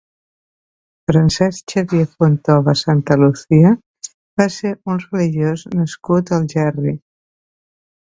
Francesc 1.09 1.73
Xavier 1.73 2.07
Fontova 2.15 2.75
Santallucia 2.81 3.75
va 4.43 4.51
ser 4.59 4.75
un 4.95 5.01
religiós 5.07 5.69
nascut 5.79 6.37
a 6.37 6.41
Algerri. 6.45 7.01